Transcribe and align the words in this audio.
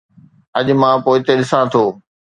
اڄ 0.57 0.67
مان 0.81 0.95
پوئتي 1.05 1.33
ڏسان 1.39 1.63
ٿو. 1.73 1.83